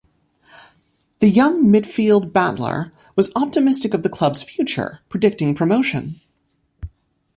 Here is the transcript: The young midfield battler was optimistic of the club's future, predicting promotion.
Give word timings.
The 1.19 1.29
young 1.29 1.63
midfield 1.65 2.33
battler 2.33 2.91
was 3.15 3.31
optimistic 3.35 3.93
of 3.93 4.01
the 4.01 4.09
club's 4.09 4.41
future, 4.41 5.01
predicting 5.09 5.53
promotion. 5.53 6.19